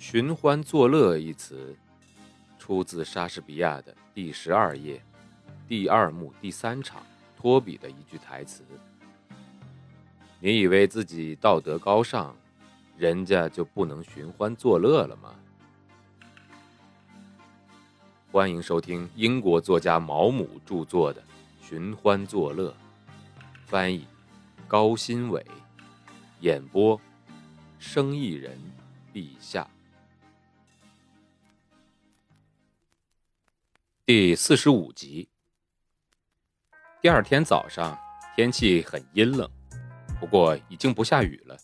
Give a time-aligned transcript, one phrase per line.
[0.00, 1.76] 寻欢作乐一词，
[2.58, 4.98] 出自莎士比亚的第十二页
[5.68, 7.02] 第二幕第三场
[7.36, 8.64] 托比的一句台词。
[10.40, 12.34] 你以为自己道德高尚，
[12.96, 15.34] 人家就不能寻欢作乐了吗？
[18.32, 21.20] 欢迎收听英国作家毛姆著作的
[21.60, 22.70] 《寻欢作乐》，
[23.66, 24.06] 翻译
[24.66, 25.44] 高新伟，
[26.40, 26.98] 演播
[27.78, 28.58] 生意人
[29.12, 29.68] 陛下。
[34.12, 35.28] 第四十五集。
[37.00, 37.96] 第二天早上，
[38.34, 39.48] 天气很阴冷。
[40.18, 41.56] 不过已经不下雨了。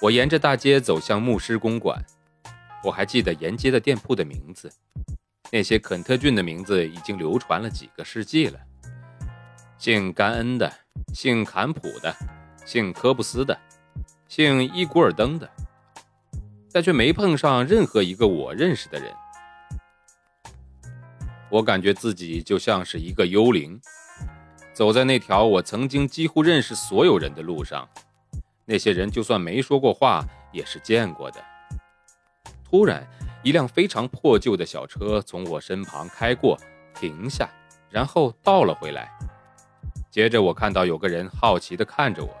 [0.00, 2.04] 我沿着大街走向牧师公馆，
[2.82, 4.68] 我还记得沿街的店铺的名字，
[5.52, 8.58] 那些肯特郡的名字已经流传了几个世纪了。
[9.78, 10.74] 姓甘恩的，
[11.14, 12.12] 姓坎普的，
[12.66, 13.56] 姓科布斯的，
[14.26, 15.48] 姓伊古尔登的，
[16.72, 19.14] 但却没碰上任何一个我认识的人。
[21.52, 23.78] 我感觉自己就像是一个幽灵。
[24.72, 27.86] 走在那条我曾经几乎认识所有人的路上，
[28.64, 31.44] 那些人就算没说过话，也是见过的。
[32.64, 33.06] 突然，
[33.42, 36.58] 一辆非常破旧的小车从我身旁开过，
[36.98, 37.46] 停下，
[37.90, 39.12] 然后倒了回来。
[40.10, 42.34] 接着，我看到有个人好奇地看着我，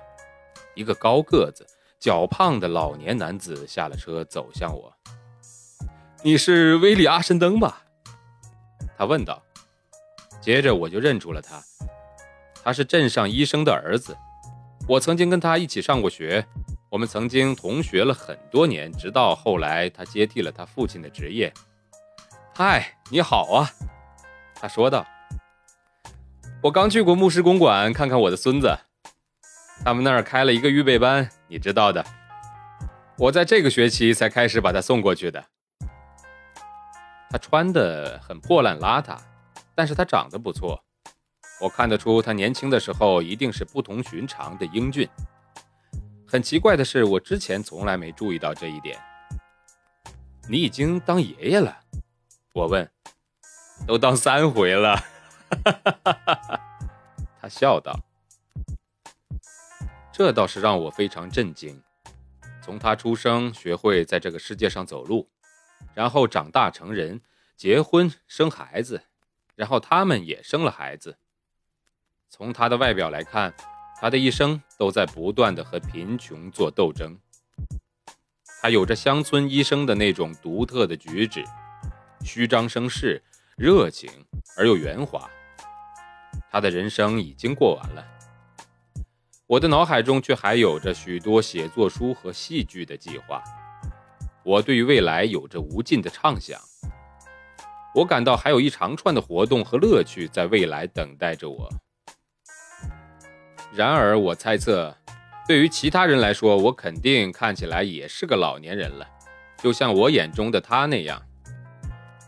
[0.74, 1.66] 一个高个子、
[2.00, 4.90] 脚胖的老年男子下了车，走向我。
[6.24, 7.81] “你是威利·阿申登吧？”
[9.02, 9.42] 他问道。
[10.40, 11.60] 接着，我就认出了他。
[12.62, 14.16] 他是镇上医生的儿子，
[14.86, 16.46] 我曾经跟他一起上过学，
[16.88, 21.52] 我们曾经同学了很多年，直到后来他接替了他父亲的职业。
[22.54, 23.68] 嗨，你好啊，
[24.54, 25.04] 他说道。
[26.62, 28.78] 我刚去过牧师公馆看看我的孙子，
[29.84, 32.06] 他们那儿开了一个预备班，你知道的。
[33.18, 35.44] 我在这个学期才开始把他送过去的。
[37.32, 39.18] 他穿的很破烂邋遢，
[39.74, 40.84] 但是他长得不错。
[41.62, 45.08] 我看得出他年轻的时候一定是不同寻常的英俊。
[46.28, 49.00] 很奇怪的是，我之前从来没注意到这一点。
[50.46, 51.74] 你已经当爷爷了？
[52.52, 52.86] 我问。
[53.86, 55.02] 都当三回了。
[57.40, 57.98] 他笑道。
[60.12, 61.82] 这倒是让我非常震惊。
[62.60, 65.28] 从他出生，学会在这个世界上走路，
[65.94, 67.20] 然后长大成人，
[67.56, 69.02] 结婚生孩子，
[69.54, 71.18] 然后他们也生了孩子。
[72.28, 73.54] 从他的外表来看，
[74.00, 77.18] 他的一生都在不断的和贫穷做斗争。
[78.60, 81.44] 他有着乡村医生的那种独特的举止，
[82.24, 83.22] 虚张声势，
[83.56, 84.10] 热情
[84.56, 85.28] 而又圆滑。
[86.50, 88.06] 他的人生已经过完了，
[89.46, 93.42] 我的脑海中却还有着许多写作书和戏剧的计划。
[94.44, 96.60] 我对于未来有着无尽的畅想。
[97.94, 101.68] 我感到还有一长串的活动和乐趣在未来等待着我。
[103.74, 104.96] 然而，我猜测，
[105.46, 109.06] 对于其他人来说，我肯定看起来也是个老年人了，
[109.58, 111.22] 就像我眼中的他那样。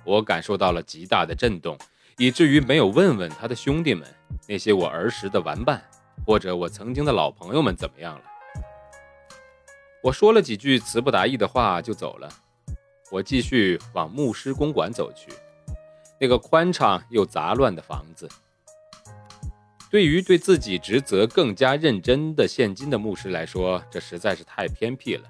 [0.04, 1.78] 我感受到了极大的震动，
[2.18, 4.06] 以至于没有问问他的兄弟们，
[4.46, 5.82] 那些我儿时的玩伴，
[6.26, 8.22] 或者我曾经的老朋友们怎么样了。
[10.04, 12.28] 我说了几句词不达意的话就走了。
[13.10, 15.32] 我继续往牧师公馆走去，
[16.20, 18.28] 那个宽敞又杂乱的房子。
[19.90, 25.26] 对于对自己职责更加认真的现今的牧师来说，这实在是太偏僻了。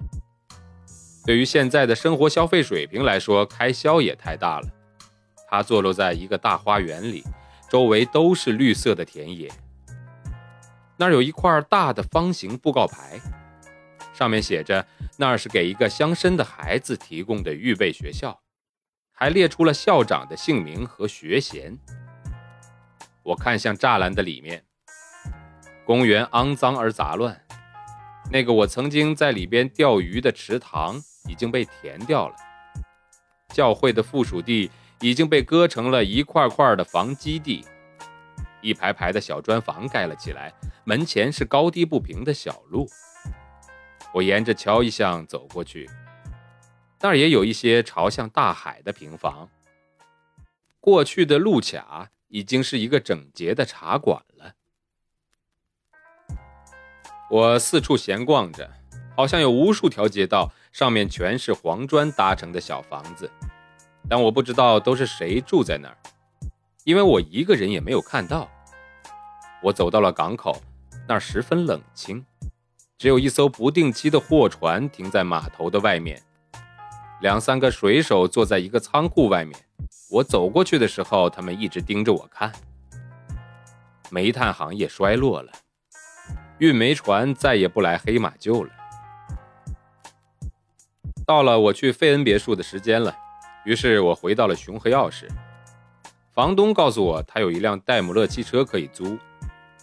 [1.25, 4.69] 对于现在的生活消费水平来说，开销也太大了。
[5.49, 7.23] 它坐落在一个大花园里，
[7.71, 9.49] 周围都是绿色的田野。
[10.97, 13.21] 那儿有一块大的方形布告牌，
[14.15, 14.87] 上面写着
[15.19, 18.41] 那是给一个乡绅的孩子提供的预备学校，
[19.13, 21.77] 还列出了校长的姓名和学衔。
[23.25, 24.65] 我看向栅栏的里面，
[25.85, 27.45] 公园肮脏而杂乱。
[28.31, 30.95] 那个我曾经在里边钓鱼的池塘
[31.29, 32.35] 已经被填掉了，
[33.49, 34.71] 教会的附属地
[35.01, 37.65] 已经被割成了一块块的房基地，
[38.61, 40.53] 一排排的小砖房盖了起来，
[40.85, 42.89] 门前是高低不平的小路。
[44.15, 45.91] 我沿着桥一向走过去，
[47.01, 49.51] 那儿也有一些朝向大海的平房。
[50.81, 52.09] 过去的路卡。
[52.29, 54.55] 已经是一个整洁的茶馆了。
[57.31, 58.69] 我四处闲逛着，
[59.15, 63.31] 好像有无数条街道，上面全是黄砖搭成的小房子，
[64.09, 65.97] 但我不知道都是谁住在那儿，
[66.83, 68.51] 因为我一个人也没有看到。
[69.63, 70.61] 我走到了港口，
[71.07, 72.27] 那儿十分冷清，
[72.97, 76.23] 只有一艘不定期的货船停在码头的外面。
[77.21, 79.59] 两三个水手坐在一个仓库外面。
[80.11, 82.53] 我走过去的时候，他们一直盯着我看。
[84.11, 85.51] 煤炭行业衰落了，
[86.59, 88.71] 运煤船再也不来黑马厩了。
[91.27, 93.17] 到了我去费恩别墅的时间了，
[93.65, 95.27] 于是我回到了熊和钥匙。
[96.33, 99.19] 房东告诉我，他有一辆戴姆勒汽车可以租，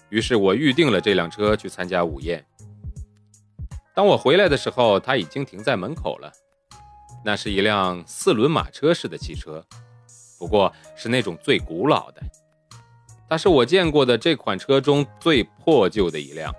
[0.09, 2.45] 于是我预定了这辆车去参加午宴。
[4.01, 6.33] 当我回来的时候，他已经停在门口了。
[7.23, 9.63] 那是一辆四轮马车式的汽车，
[10.39, 12.21] 不过是那种最古老的。
[13.29, 16.51] 它是我见过的这款车中最破旧的一辆。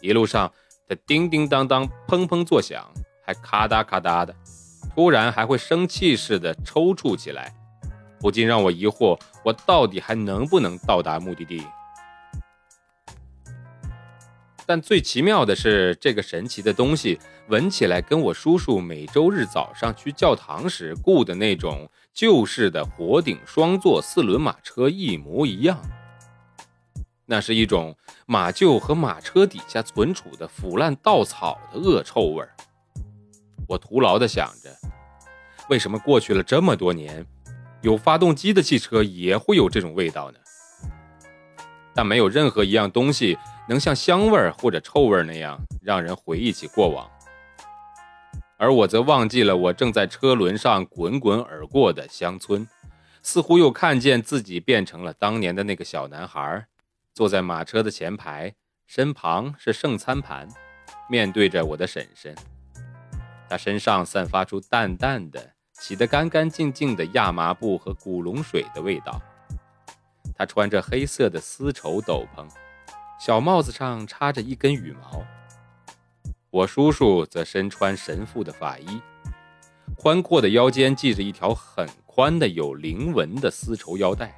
[0.00, 0.48] 一路上，
[0.88, 2.88] 它叮叮当当、砰砰作响，
[3.26, 4.32] 还咔嗒咔嗒的，
[4.94, 7.52] 突然还会生气似的抽搐起来，
[8.20, 11.66] 不禁让我疑惑：我到底还能不能到达目的地？
[14.68, 25.80] 但最奇妙的是，这个神奇的东西闻起来跟我叔叔每周日早上去教堂时雇的那种旧式的火顶双座四轮马车一模一样。
[27.24, 32.54] 那是一种马厩和马车底下存储的腐烂稻草的恶臭味儿。
[33.66, 34.68] 我徒劳地想着，
[35.70, 37.24] 为什么过去了这么多年，
[37.80, 40.38] 有发动机的汽车也会有这种味道呢？
[41.94, 43.38] 但没有任何一样东西。
[43.68, 47.06] 能像香味儿或者臭味儿那样让人回忆起过往，
[48.56, 52.66] 而我则忘记了我正在车轮上滚滚而过的乡村，
[53.22, 56.66] 似乎又看见自己变成了当年的那个小男孩，
[57.12, 58.54] 坐在马车的前排，
[58.86, 60.48] 身旁是圣餐盘，
[61.10, 62.34] 面对着我的婶婶，
[63.50, 69.20] 她身上散发出淡淡的、洗得干干净净的亚麻布和古龙水的味道，
[70.34, 72.48] 她穿着黑色的丝绸斗篷。
[73.18, 75.24] 小帽子上插着一根羽毛，
[76.50, 79.02] 我叔叔则身穿神父的法衣，
[79.96, 84.32] 宽阔的腰间系着一条很宽的有菱纹的丝绸腰带，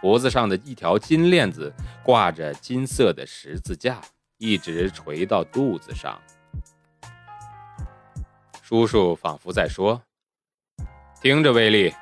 [0.00, 1.70] 脖子上的一条金链子
[2.02, 4.00] 挂着金色的十字架，
[4.38, 6.18] 一直垂到肚子上。
[8.62, 10.00] 叔叔仿佛在说
[11.20, 11.94] ：“听着，威利，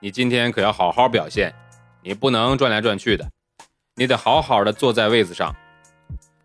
[0.00, 1.50] 你今天可要好好表现，
[2.02, 3.26] 你不能转来转去的。”
[3.96, 5.54] 你得好好的坐在位子上，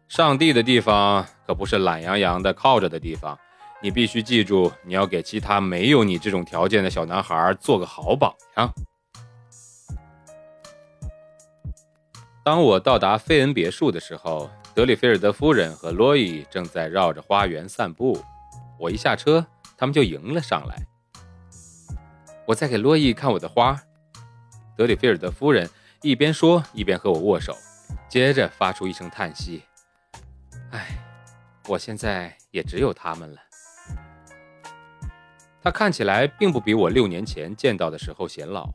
[0.10, 3.38] 上帝的地方可不是懒洋洋的靠着的地方。
[3.82, 8.70] 你必须记住，你要给其他没有你这种条件的小男孩做个好榜样。
[12.44, 18.22] 当我到达费恩别墅的时候，德里菲尔德夫人和洛伊正在绕着花园散步。
[18.80, 19.46] 我一下车，
[19.78, 20.76] 他们就迎了上来。
[22.46, 23.80] 我在给洛伊看我的花。
[24.76, 25.70] 德里菲尔德夫人。
[26.06, 27.58] 一边说一边和我握手，
[28.08, 29.64] 接着发出一声叹息
[30.70, 30.86] ：“唉，
[31.68, 33.42] 我现在也只有他们了。”
[35.64, 38.70] 他看起来并不比我六年前见到的时候显老。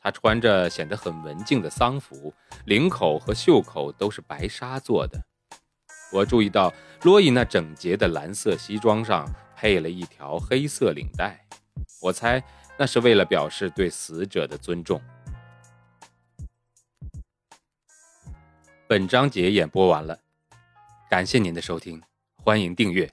[0.00, 2.34] 他穿着显得很文静的丧服，
[2.64, 5.24] 领口和袖口都是白纱做的。
[6.10, 6.74] 我注意到
[7.04, 11.46] 罗伊那整洁的蓝色西装上配了一条黑色领带，
[12.00, 12.42] 我猜
[12.76, 15.00] 那是为了表示对死者的尊重。
[18.92, 20.18] 本章节演播完了，
[21.08, 22.02] 感谢您的收听，
[22.44, 23.10] 欢迎订阅。